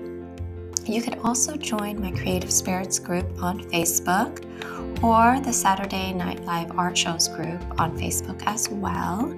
You 0.85 1.01
could 1.01 1.19
also 1.19 1.57
join 1.57 1.99
my 1.99 2.11
Creative 2.11 2.49
Spirits 2.49 2.97
group 2.97 3.25
on 3.43 3.59
Facebook 3.59 4.45
or 5.03 5.41
the 5.41 5.51
Saturday 5.51 6.13
Night 6.13 6.45
Live 6.45 6.79
Art 6.79 6.97
Shows 6.97 7.27
group 7.27 7.61
on 7.77 7.97
Facebook 7.97 8.41
as 8.45 8.69
well. 8.69 9.37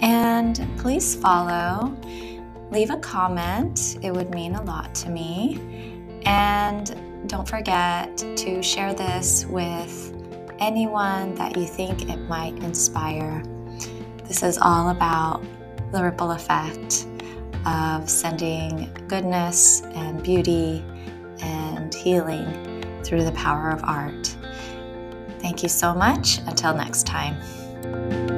And 0.00 0.66
please 0.78 1.14
follow, 1.14 1.94
leave 2.70 2.88
a 2.88 2.96
comment, 2.96 3.98
it 4.00 4.14
would 4.14 4.30
mean 4.30 4.54
a 4.54 4.62
lot 4.62 4.94
to 4.94 5.10
me. 5.10 5.60
And 6.24 7.09
don't 7.26 7.48
forget 7.48 8.16
to 8.16 8.62
share 8.62 8.94
this 8.94 9.46
with 9.46 10.14
anyone 10.58 11.34
that 11.36 11.56
you 11.56 11.66
think 11.66 12.08
it 12.08 12.18
might 12.28 12.54
inspire. 12.62 13.42
This 14.24 14.42
is 14.42 14.58
all 14.58 14.90
about 14.90 15.42
the 15.92 16.02
ripple 16.02 16.32
effect 16.32 17.06
of 17.66 18.08
sending 18.08 18.92
goodness 19.08 19.82
and 19.82 20.22
beauty 20.22 20.84
and 21.40 21.92
healing 21.94 23.02
through 23.02 23.24
the 23.24 23.32
power 23.32 23.70
of 23.70 23.82
art. 23.84 24.36
Thank 25.40 25.62
you 25.62 25.68
so 25.68 25.94
much. 25.94 26.38
Until 26.46 26.74
next 26.74 27.06
time. 27.06 28.29